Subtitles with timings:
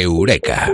[0.00, 0.72] Eureka.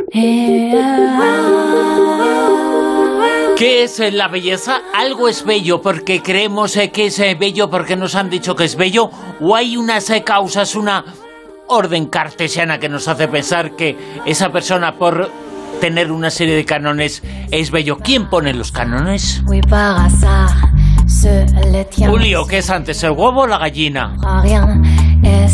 [3.56, 4.80] ¿Qué es la belleza?
[4.94, 8.64] Algo es bello porque creemos eh, que es eh, bello porque nos han dicho que
[8.64, 9.10] es bello
[9.40, 11.04] o hay unas eh, causas, una
[11.66, 15.30] orden cartesiana que nos hace pensar que esa persona por
[15.80, 17.98] tener una serie de cánones es bello.
[17.98, 19.42] ¿Quién pone los cánones?
[22.10, 24.16] Julio, ¿qué es antes, el huevo o la gallina?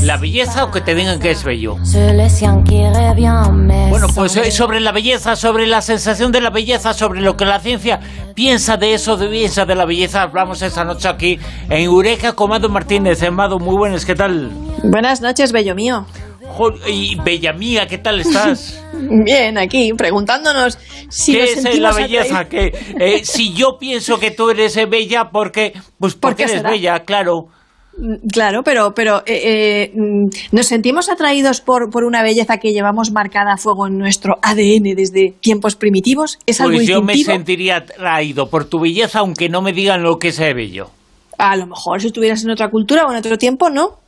[0.02, 1.76] ¿La belleza o que te digan que es bello?
[3.90, 7.44] Bueno, pues eh, sobre la belleza, sobre la sensación de la belleza, sobre lo que
[7.44, 7.98] la ciencia
[8.34, 12.50] piensa de eso, de piensa de la belleza, hablamos esta noche aquí en Eureka con
[12.50, 13.28] Mado Martínez.
[13.32, 14.50] Mado, muy buenas, ¿qué tal?
[14.84, 16.06] Buenas noches, bello mío.
[16.86, 18.82] Y Bella mía, ¿qué tal estás?
[18.94, 22.44] Bien, aquí preguntándonos si ¿Qué es la belleza?
[22.44, 27.00] Que eh, si yo pienso que tú eres eh, bella, porque pues porque eres bella,
[27.00, 27.48] claro.
[27.98, 33.10] Mm, claro, pero, pero eh, mm, nos sentimos atraídos por, por, una belleza que llevamos
[33.10, 36.38] marcada a fuego en nuestro ADN desde tiempos primitivos.
[36.46, 40.18] ¿Es algo pues yo me sentiría atraído por tu belleza, aunque no me digan lo
[40.18, 40.90] que es bello.
[41.38, 44.05] A lo mejor si estuvieras en otra cultura o en otro tiempo, no.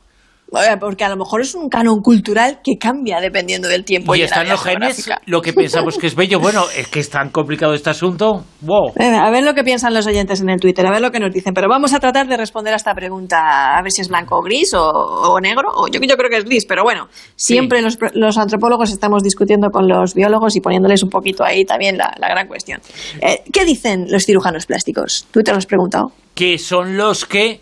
[0.79, 4.15] Porque a lo mejor es un canon cultural que cambia dependiendo del tiempo.
[4.15, 6.39] Y, están los genes, lo que pensamos que es bello.
[6.39, 8.43] Bueno, es que es tan complicado este asunto.
[8.61, 8.93] Wow.
[8.97, 11.31] A ver lo que piensan los oyentes en el Twitter, a ver lo que nos
[11.31, 11.53] dicen.
[11.53, 14.41] Pero vamos a tratar de responder a esta pregunta, a ver si es blanco o
[14.41, 15.69] gris o, negro.
[15.75, 19.87] O yo, yo creo que es gris, pero bueno, siempre los, antropólogos estamos discutiendo con
[19.87, 22.81] los biólogos y poniéndoles un poquito ahí también la, gran cuestión.
[23.21, 25.27] Eh, ¿Qué dicen los cirujanos plásticos?
[25.31, 26.11] ¿Tú te lo has preguntado?
[26.33, 27.61] Que son los que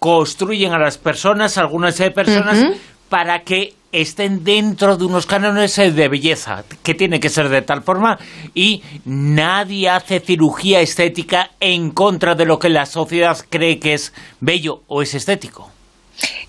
[0.00, 2.58] construyen a las personas, algunas personas,
[3.08, 7.82] para que estén dentro de unos cánones de belleza, que tiene que ser de tal
[7.82, 8.18] forma,
[8.54, 14.12] y nadie hace cirugía estética en contra de lo que la sociedad cree que es
[14.40, 15.70] bello o es estético.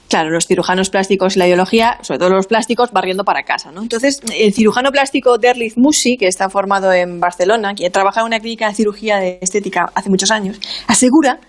[0.07, 3.71] Claro, los cirujanos plásticos y la biología, sobre todo los plásticos, barriendo para casa.
[3.71, 3.81] ¿no?
[3.81, 8.39] Entonces, el cirujano plástico Derlith Musi, que está formado en Barcelona, que trabaja en una
[8.39, 11.39] clínica de cirugía de estética hace muchos años, asegura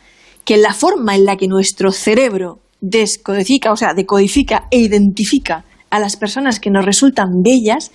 [0.45, 6.01] que la forma en la que nuestro cerebro descodifica, o sea, decodifica e identifica a
[6.01, 7.93] las personas que nos resultan bellas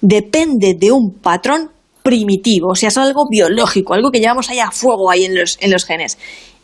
[0.00, 1.70] depende de un patrón
[2.02, 5.56] primitivo, o sea, es algo biológico, algo que llevamos ahí a fuego ahí en los,
[5.60, 6.18] en los genes.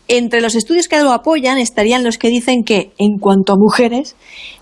[0.09, 4.17] Entre los estudios que lo apoyan estarían los que dicen que, en cuanto a mujeres,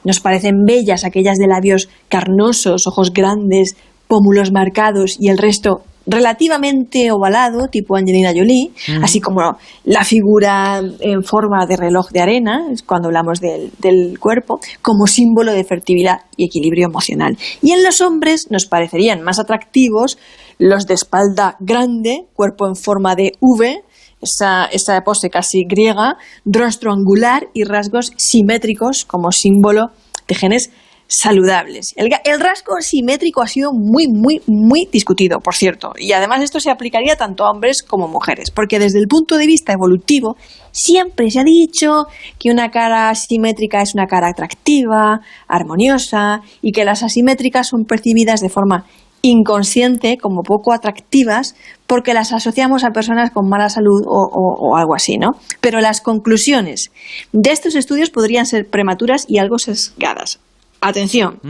[0.04, 3.76] nos parecen bellas aquellas de labios carnosos, ojos grandes,
[4.06, 8.72] pómulos marcados y el resto relativamente ovalado, tipo Angelina Jolie,
[9.02, 14.60] así como la figura en forma de reloj de arena, cuando hablamos del, del, cuerpo,
[14.82, 17.38] como símbolo de fertilidad y equilibrio emocional.
[17.62, 20.18] Y en los hombres nos parecerían más atractivos
[20.58, 23.82] los de espalda grande, cuerpo en forma de V,
[24.20, 29.90] esa, esa pose casi griega, rostro angular y rasgos simétricos como símbolo
[30.28, 30.70] de genes
[31.10, 31.92] saludables.
[31.96, 36.70] El, rasgo simétrico ha sido muy, muy, muy discutido, por cierto, y además esto se
[36.70, 40.36] aplicaría tanto a hombres como mujeres, porque desde el punto de vista evolutivo
[40.70, 42.04] siempre se ha dicho
[42.38, 48.40] que una cara simétrica es una cara atractiva, armoniosa, y que las asimétricas son percibidas
[48.40, 48.86] de forma
[49.22, 51.54] inconsciente como poco atractivas
[51.86, 55.32] porque las asociamos a personas con mala salud o, o, algo así, ¿no?
[55.60, 56.90] Pero las conclusiones
[57.32, 60.40] de estos estudios podrían ser prematuras y algo sesgadas.
[60.82, 61.40] Atención,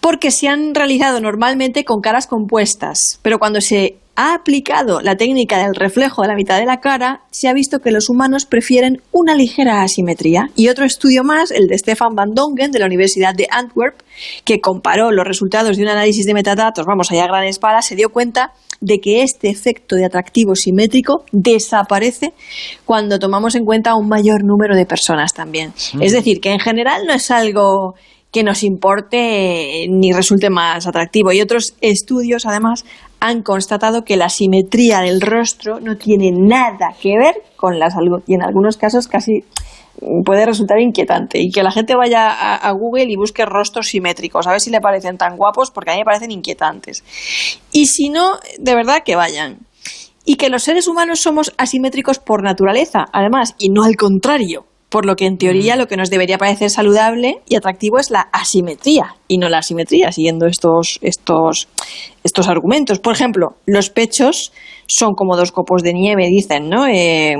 [0.00, 5.58] porque se han realizado normalmente con caras compuestas, pero cuando se ha aplicado la técnica
[5.58, 9.00] del reflejo de la mitad de la cara, se ha visto que los humanos prefieren
[9.12, 10.50] una ligera asimetría.
[10.54, 13.96] Y otro estudio más, el de Stefan van Dongen de la Universidad de Antwerp,
[14.44, 17.96] que comparó los resultados de un análisis de metadatos, vamos allá a gran espada, se
[17.96, 22.34] dio cuenta de que este efecto de atractivo simétrico desaparece
[22.84, 25.72] cuando tomamos en cuenta un mayor número de personas también.
[26.00, 27.94] Es decir, que en general no es algo
[28.34, 31.30] que nos importe ni resulte más atractivo.
[31.30, 32.84] Y otros estudios, además,
[33.20, 38.24] han constatado que la simetría del rostro no tiene nada que ver con la salud
[38.26, 39.44] y en algunos casos casi
[40.24, 44.50] puede resultar inquietante y que la gente vaya a, Google y busque rostros simétricos, a
[44.50, 47.04] ver si le parecen tan guapos, porque a mí me parecen inquietantes.
[47.70, 49.58] Y si no, de verdad que vayan.
[50.24, 55.06] Y que los seres humanos somos asimétricos por naturaleza, además, y no al contrario por
[55.06, 55.78] lo que en teoría mm.
[55.80, 60.12] lo que nos debería parecer saludable y atractivo es la asimetría y no la asimetría,
[60.12, 61.66] siguiendo estos, estos,
[62.22, 63.00] estos argumentos.
[63.00, 64.52] Por ejemplo, los pechos
[64.86, 66.86] son como dos copos de nieve, dicen, ¿no?
[66.86, 67.34] Eh,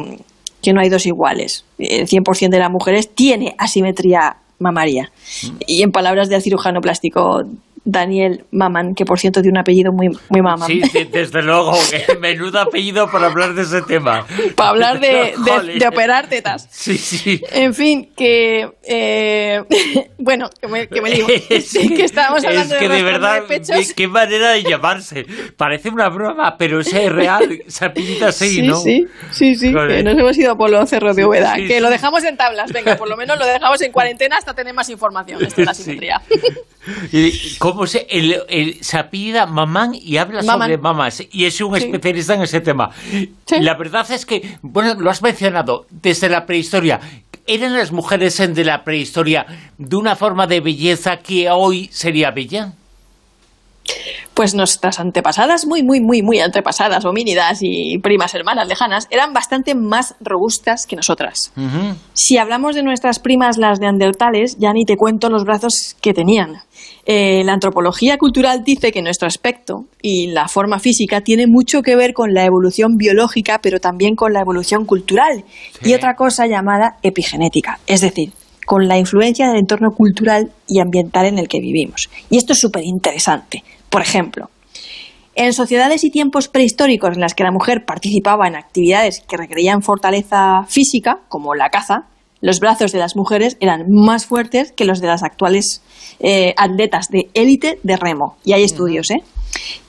[0.63, 1.65] que no hay dos iguales.
[1.79, 5.13] El 100% de las mujeres tiene asimetría mamaria.
[5.45, 5.57] Mm.
[5.69, 7.45] Y en palabras del cirujano plástico
[7.85, 10.67] Daniel Maman, que por cierto tiene un apellido muy, muy Maman.
[10.67, 11.73] Sí, desde luego,
[12.21, 14.27] menudo apellido para hablar de ese tema.
[14.57, 15.35] Para hablar de,
[15.79, 16.67] de, operar tetas.
[16.71, 17.43] Sí, sí.
[17.53, 19.63] En fin, que, eh,
[20.19, 21.27] Bueno, que me, que me digo.
[21.49, 23.93] que estábamos hablando es que de, de verdad, pechos.
[23.93, 25.27] qué manera de llamarse.
[25.57, 27.61] Parece una broma, pero es real.
[27.69, 28.77] Se apellida así, sí, ¿no?
[28.77, 29.73] Sí, sí, sí.
[29.73, 31.57] Que nos hemos ido a Polo Cerro de Úbeda.
[31.57, 31.81] Sí, que sí.
[31.81, 32.73] lo dejamos en tablas.
[32.73, 35.45] Venga, por lo menos lo dejamos en cuarentena hasta tener más información.
[35.45, 35.83] Esto es la Sí.
[35.83, 36.23] simetría.
[37.13, 40.69] Y ¿Cómo se, el, el- se apellida Mamán y habla Mamán.
[40.69, 41.23] sobre mamás?
[41.33, 41.85] Y es un Sí.
[41.85, 42.91] especialista en ese tema.
[43.11, 43.35] Sí.
[43.61, 47.01] La verdad es que, bueno, lo has mencionado, desde la prehistoria,
[47.47, 52.31] ¿eran las mujeres en de la prehistoria de una forma de belleza que hoy sería
[52.31, 52.73] bella?
[54.35, 59.77] Pues nuestras antepasadas, muy, muy, muy, muy antepasadas, homínidas y primas hermanas lejanas, eran bastante
[59.77, 61.53] más robustas que nosotras.
[62.15, 66.57] Si hablamos de nuestras primas, las neandertales, ya ni te cuento los brazos que tenían.
[67.07, 71.95] Eh, la antropología cultural dice que nuestro aspecto y la forma física tiene mucho que
[71.95, 75.45] ver con la evolución biológica, pero también con la evolución cultural
[75.81, 75.91] Sí.
[75.91, 78.33] y otra cosa llamada epigenética, es decir,
[78.67, 82.09] con la influencia del entorno cultural y ambiental en el que vivimos.
[82.31, 83.63] Y esto es súper interesante.
[83.95, 84.51] Por ejemplo,
[85.37, 89.83] en sociedades y tiempos prehistóricos en las que la mujer participaba en actividades que requerían
[89.83, 92.09] fortaleza física, como la caza,
[92.41, 95.81] los brazos de las mujeres eran más fuertes que los de las actuales
[96.19, 98.37] eh, atletas de élite de remo.
[98.45, 99.23] Y hay estudios, ¿eh?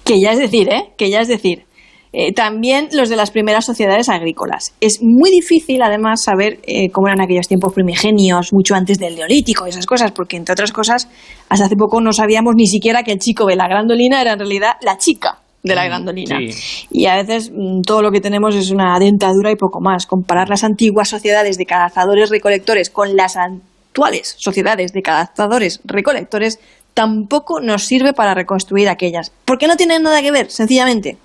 [0.03, 0.93] Que ya es decir, ¿eh?
[0.99, 1.65] Que ya es decir.
[2.17, 4.73] Eh, también los de las primeras sociedades agrícolas.
[4.79, 9.67] Es muy difícil, además, saber eh, cómo eran aquellos tiempos primigenios, mucho antes del neolítico
[9.67, 11.09] y esas cosas, porque, entre otras cosas,
[11.49, 14.39] hasta hace poco no sabíamos ni siquiera que el chico de la grandolina era en
[14.39, 16.37] realidad la chica de la grandolina.
[16.39, 16.87] sí.
[16.89, 20.05] Y a veces mm, todo lo que tenemos es una dentadura y poco más.
[20.05, 26.59] Comparar las antiguas sociedades de cazadores-recolectores con las actuales sociedades de cazadores-recolectores
[26.93, 29.33] tampoco nos sirve para reconstruir aquellas.
[29.43, 31.17] Porque no tienen nada que ver, sencillamente.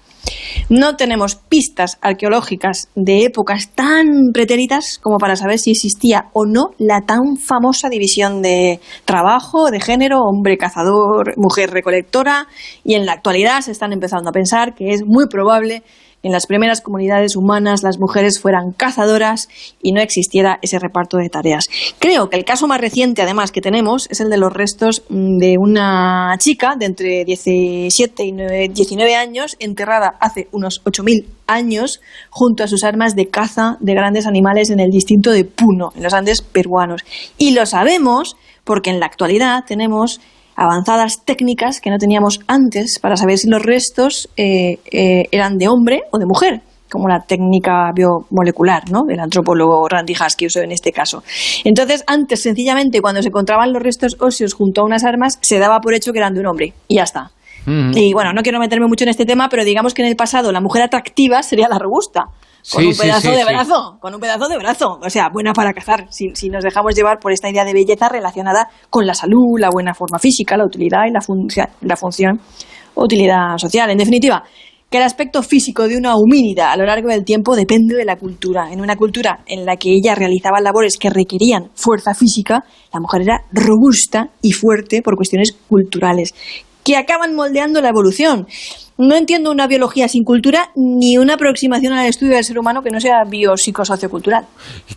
[0.68, 6.70] No tenemos pistas arqueológicas de épocas tan pretéritas como para saber si existía o no
[6.78, 12.46] la tan famosa división de trabajo, de género, hombre cazador, mujer recolectora,
[12.84, 15.82] y en la actualidad se están empezando a pensar que es muy probable
[16.22, 19.48] en las primeras comunidades humanas las mujeres fueran cazadoras
[19.82, 21.68] y no existiera ese reparto de tareas.
[21.98, 25.38] Creo que el caso más reciente, además, que tenemos es el de los restos mm,
[25.38, 32.00] de una chica de entre 17 y 9 19 años, enterrada hace unos 8.000 años,
[32.30, 36.02] junto a sus armas de caza de grandes animales en el distrito de Puno, en
[36.02, 37.02] los Andes peruanos.
[37.38, 40.20] Y lo sabemos porque en la actualidad tenemos
[40.60, 45.68] avanzadas técnicas que no teníamos antes para saber si los restos eh, eh, eran de
[45.68, 46.60] hombre o de mujer
[46.90, 49.04] como la técnica biomolecular, ¿no?
[49.04, 51.22] Del antropólogo Randy Haas que usó en este caso.
[51.64, 55.80] Entonces, antes, sencillamente, cuando se encontraban los restos óseos junto a unas armas, se daba
[55.80, 56.74] por hecho que eran de un hombre.
[56.88, 57.30] Y ya está.
[57.66, 60.50] Y bueno, no quiero meterme mucho en este tema, pero digamos que en el pasado
[60.52, 62.24] la mujer atractiva sería la robusta.
[62.70, 64.98] Con Sí, un pedazo sí, de brazo, con un pedazo de brazo.
[65.02, 66.06] O sea, buena para cazar.
[66.10, 69.70] Si, si nos dejamos llevar por esta idea de belleza relacionada con la salud, la
[69.70, 72.40] buena forma física, la utilidad y la, función la función
[72.94, 73.88] utilidad social.
[73.90, 74.44] En definitiva,
[74.90, 78.16] que el aspecto físico de una homínida a lo largo del tiempo depende de la
[78.16, 78.72] cultura.
[78.72, 83.22] En una cultura en la que ella realizaba labores que requerían fuerza física, la mujer
[83.22, 86.34] era robusta y fuerte por cuestiones culturales,
[86.90, 88.46] que acaban moldeando la evolución.
[88.98, 92.90] No entiendo una biología sin cultura ni una aproximación al estudio del ser humano que
[92.90, 94.44] no sea biopsicosociocultural.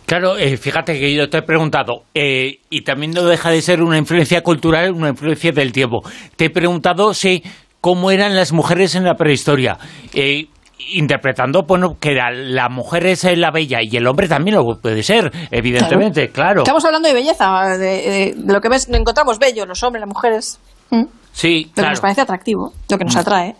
[0.06, 3.80] Claro, eh, fíjate que yo te he preguntado, eh, y también no deja de ser
[3.82, 6.02] una influencia cultural, una influencia del tiempo.
[6.36, 7.42] Te he preguntado si
[7.80, 9.78] cómo eran las mujeres en la prehistoria.
[10.12, 10.48] Eh,
[10.92, 15.02] interpretando bueno, que la, la mujer es la bella y el hombre también lo puede
[15.02, 16.60] ser, evidentemente, claro.
[16.62, 20.08] Estamos hablando de belleza, de, de- de lo que ves, encontramos bello, los hombres, las
[20.08, 20.60] mujeres.
[20.90, 21.04] ¿Mm?
[21.34, 23.56] Sí, Lo que nos parece atractivo, lo que nos atrae.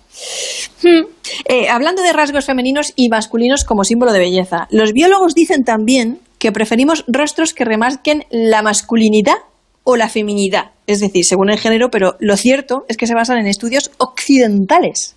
[0.81, 1.07] Hmm.
[1.47, 6.21] Eh, hablando de rasgos femeninos y masculinos como símbolo de belleza, los biólogos dicen también
[6.38, 9.35] que preferimos rostros que remarquen la masculinidad
[9.83, 13.38] o la feminidad, es decir, según el género, pero lo cierto es que se basan
[13.38, 15.16] en estudios occidentales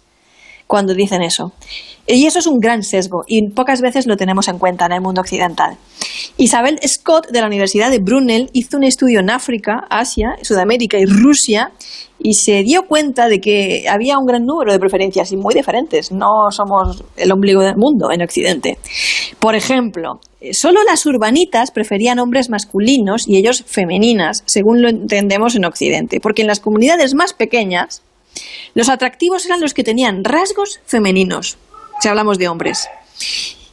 [0.68, 1.54] cuando dicen eso.
[2.06, 5.02] Y eso es un gran sesgo y pocas veces lo tenemos en cuenta en el
[5.02, 5.78] mundo occidental.
[6.38, 11.06] Isabel Scott de la Universidad de Brunel hizo un estudio en África, Asia, Sudamérica y
[11.06, 11.72] Rusia
[12.20, 16.12] y se dio cuenta de que había un gran número de preferencias y muy diferentes.
[16.12, 18.78] No somos el ombligo del mundo en Occidente.
[19.40, 20.20] Por ejemplo,
[20.54, 26.44] solo las urbanitas preferían hombres masculinos y ellos femeninas, según lo entendemos en Occidente, porque
[26.44, 28.02] en las comunidades más pequeñas
[28.74, 31.58] los atractivos eran los que tenían rasgos femeninos,
[32.00, 32.88] si hablamos de hombres.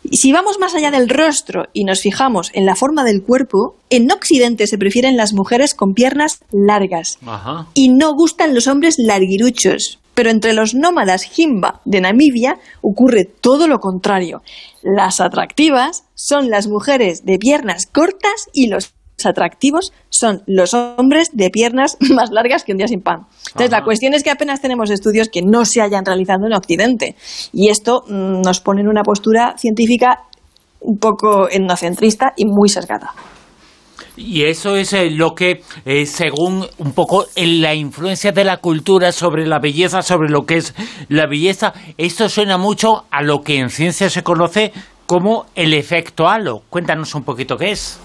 [0.03, 3.77] Y si vamos más allá del rostro y nos fijamos en la forma del cuerpo,
[3.89, 7.69] en Occidente se prefieren las mujeres con piernas largas Ajá.
[7.73, 9.99] y no gustan los hombres larguiruchos.
[10.15, 14.43] Pero entre los nómadas Himba de Namibia ocurre todo lo contrario.
[14.83, 18.95] Las atractivas son las mujeres de piernas cortas y los
[19.27, 23.27] atractivos son los hombres de piernas más largas que un día sin pan.
[23.49, 27.17] Entonces, la cuestión es que apenas tenemos estudios que no se hayan realizado en Occidente.
[27.53, 30.25] Y esto mm, nos pone en una postura científica
[30.81, 33.13] un poco etnocentrista y muy sesgada.
[34.17, 39.11] Y eso es eh, lo que, eh, según un poco la influencia de la cultura
[39.11, 40.75] sobre la belleza, sobre lo que es
[41.09, 44.73] la belleza, esto suena mucho a lo que en ciencia se conoce
[45.07, 46.63] como el efecto halo.
[46.71, 47.99] Cuéntanos un poquito qué es.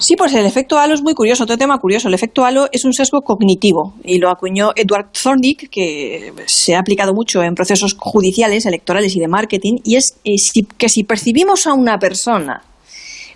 [0.00, 2.08] Sí, pues el efecto halo es muy curioso, otro tema curioso.
[2.08, 6.80] El efecto halo es un sesgo cognitivo y lo acuñó Edward Thorndike, que se ha
[6.80, 10.18] aplicado mucho en procesos judiciales, electorales y de marketing, y es
[10.78, 12.62] que si percibimos a una persona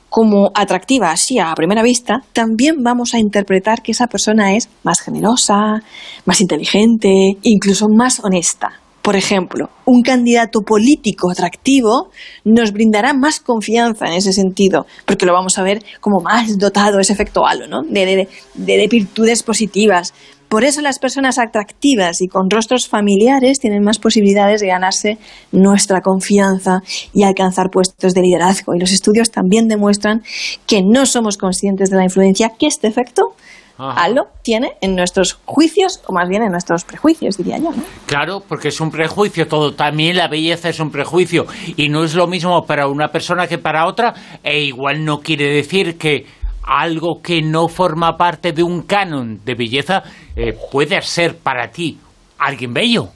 [0.09, 5.00] como atractiva así a primera vista, también vamos a interpretar que esa persona es más
[5.00, 5.83] generosa,
[6.25, 8.80] más inteligente, incluso más honesta.
[9.04, 12.08] Por ejemplo, un candidato político atractivo
[12.42, 16.99] nos brindará más confianza en ese sentido, porque lo vamos a ver como más dotado,
[16.99, 17.82] ese efecto halo, ¿no?
[17.82, 20.14] de, de virtudes positivas,
[20.49, 25.18] por eso las personas atractivas y con rostros familiares tienen más posibilidades de ganarse
[25.52, 26.80] nuestra confianza
[27.12, 28.75] y alcanzar puestos de liderazgo.
[28.75, 30.23] Y los estudios también demuestran
[30.66, 33.34] que no somos conscientes de la influencia que este efecto
[33.78, 37.71] halo tiene en nuestros juicios, o más bien en nuestros prejuicios, diría yo.
[38.07, 39.75] Claro, porque es un prejuicio todo.
[39.75, 41.47] También la belleza es un prejuicio.
[41.76, 44.14] Y no es lo mismo para una persona que para otra.
[44.43, 46.26] E igual no quiere decir que
[46.62, 50.02] algo que no forma parte de un canon de belleza
[50.35, 51.99] eh, puede ser para ti
[52.38, 53.09] alguien bello.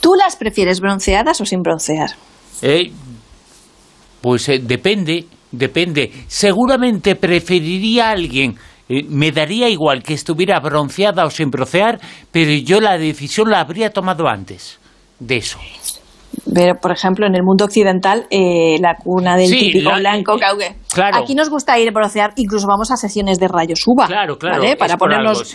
[0.00, 2.10] ¿Tú las prefieres bronceadas o sin broncear?
[2.62, 2.90] Eh,
[4.20, 6.12] pues eh, depende, depende.
[6.26, 8.56] Seguramente preferiría a alguien
[8.88, 11.98] me daría igual que estuviera bronceada o sin broncear,
[12.30, 14.78] pero yo la decisión la habría tomado antes
[15.18, 15.58] de eso.
[16.44, 20.36] Ver, por ejemplo, en el mundo occidental, eh, la cuna del típico blanco
[20.98, 24.06] eh, Aquí nos gusta ir a broncear, incluso vamos a sesiones de rayos UVA.
[24.06, 24.64] Claro, claro.
[24.78, 25.54] Para ponernos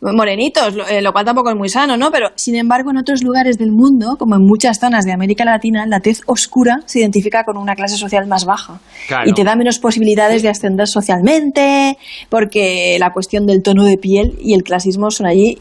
[0.00, 2.10] morenitos, eh, lo, cual tampoco es muy sano, ¿no?
[2.10, 5.84] Pero, sin embargo, en otros lugares del mundo, como en muchas zonas de América Latina,
[5.86, 8.80] la tez oscura se identifica con una clase social más baja.
[9.26, 14.38] Y te da menos posibilidades de ascender socialmente, porque la cuestión del tono de piel
[14.40, 15.58] y el clasismo son allí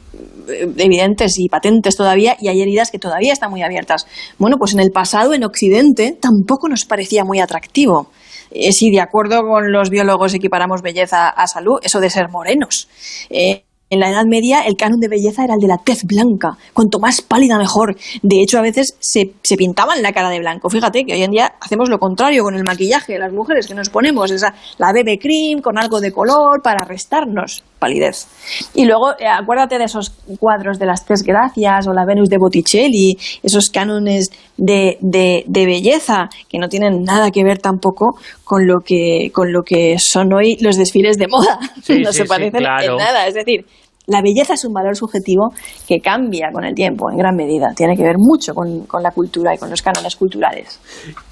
[0.77, 4.07] evidentes y patentes todavía y hay heridas que todavía están muy abiertas.
[4.37, 8.09] Bueno, pues en el pasado, en Occidente, tampoco nos parecía muy atractivo.
[8.51, 12.87] Eh, si de acuerdo con los biólogos equiparamos belleza a salud, eso de ser morenos.
[13.29, 16.57] Eh, en la Edad Media el canon de belleza era el de la tez blanca,
[16.73, 17.95] cuanto más pálida mejor.
[18.21, 20.69] De hecho, a veces se, se pintaban la cara de blanco.
[20.69, 23.73] Fíjate que hoy en día hacemos lo contrario con el maquillaje de las mujeres que
[23.73, 28.27] nos ponemos, esa, la BB cream con algo de color para restarnos palidez.
[28.75, 32.37] Y luego, eh, acuérdate de esos cuadros de las Tres Gracias o la Venus de
[32.37, 38.79] Botticelli, esos cánones de, de, belleza que no tienen nada que ver tampoco con lo
[38.83, 41.59] que, con lo que son hoy los desfiles de moda.
[42.03, 43.27] no se parecen en nada.
[43.27, 43.65] Es decir,
[44.09, 45.53] la belleza es un valor subjetivo
[45.87, 47.73] que cambia con el tiempo en gran medida.
[47.75, 50.79] Tiene que ver mucho con, la cultura y con los cánones culturales.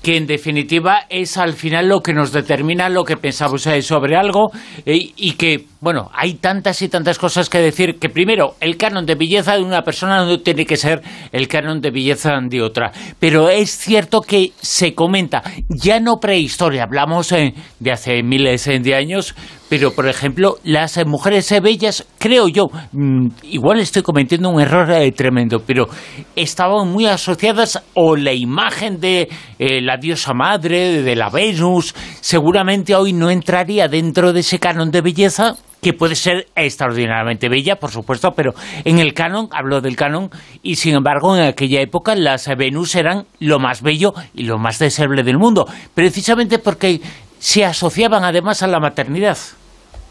[0.01, 4.51] Que en definitiva es al final lo que nos determina lo que pensamos sobre algo
[4.85, 9.05] eh, y que, bueno, hay tantas y tantas cosas que decir que primero, el canon
[9.05, 12.91] de belleza de una persona no tiene que ser el canon de belleza de otra.
[13.19, 18.95] Pero es cierto que se comenta, ya no prehistoria, hablamos eh, de hace miles de
[18.95, 19.35] años,
[19.69, 25.11] pero por ejemplo, las mujeres bellas, creo yo, mm, igual estoy cometiendo un error eh,
[25.11, 25.87] tremendo, pero
[26.35, 32.95] estaban muy asociadas o la imagen de eh, la diosa madre, de la Venus, seguramente
[32.95, 37.91] hoy no entraría dentro de ese canon de belleza que puede ser extraordinariamente bella, por
[37.91, 40.29] supuesto, pero en el canon, hablo del canon,
[40.63, 44.79] y sin embargo en aquella época las Venus eran lo más bello y lo más
[44.79, 46.99] deseable del mundo, precisamente porque
[47.39, 49.37] se asociaban además a la maternidad.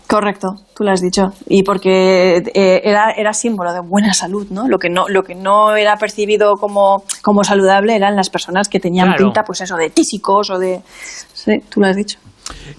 [0.08, 1.30] Correcto, tú lo has dicho.
[1.48, 4.68] Y porque eh, era, era símbolo de buena salud, ¿no?
[4.68, 8.78] Lo que no, lo que no era percibido como, como saludable eran las personas que
[8.78, 10.80] tenían pinta, pues eso, de tísicos o de...
[10.86, 12.18] Sí, tú lo has dicho.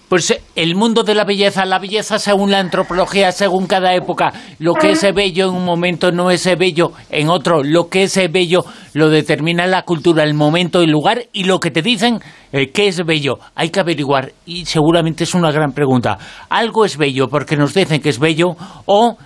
[0.09, 4.31] Pues eh, el mundo de la belleza, la belleza según la antropología, según cada época,
[4.59, 8.15] lo que es bello en un momento no es bello en otro, lo que es
[8.31, 12.19] bello lo determina la cultura, el momento, el lugar y lo que te dicen
[12.51, 13.39] eh, que es bello.
[13.55, 16.17] Hay que averiguar y seguramente es una gran pregunta.
[16.49, 18.55] Algo es bello porque nos dicen que es bello
[18.85, 19.17] o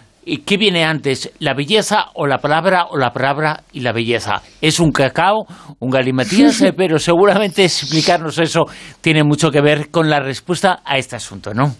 [0.45, 4.43] ¿Qué viene antes, la belleza o la palabra o la palabra y la belleza?
[4.61, 5.47] ¿Es un cacao,
[5.79, 6.63] un galimatías?
[6.77, 8.65] pero seguramente explicarnos eso
[9.01, 11.73] tiene mucho que ver con la respuesta a este asunto, ¿no?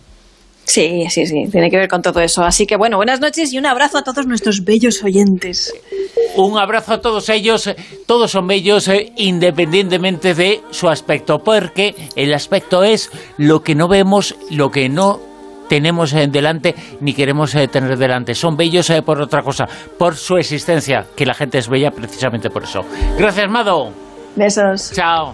[0.64, 2.44] Sí, sí, sí, tiene que ver con todo eso.
[2.44, 5.74] Así que bueno, buenas noches y un abrazo a todos nuestros bellos oyentes.
[6.36, 7.70] Un abrazo a todos ellos,
[8.08, 13.88] todos son bellos eh, independientemente de su aspecto, porque el aspecto es lo que no
[13.88, 15.31] vemos, lo que no
[15.72, 18.36] tenemos en delante ni queremos eh, tener delante.
[18.36, 22.50] Son bellos eh, por otra cosa, por su existencia, que la gente es bella precisamente
[22.50, 22.82] por eso.
[23.18, 23.94] Gracias, Mado.
[24.36, 24.92] Besos.
[24.92, 25.34] Chao.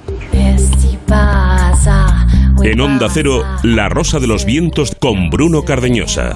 [2.62, 6.26] En Onda Cero, La Rosa de los Vientos con Bruno Cardeñosa.